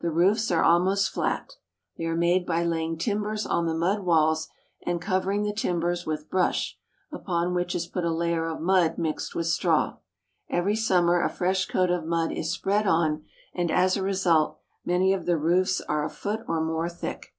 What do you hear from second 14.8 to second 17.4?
many of the roofs are a foot or more thick.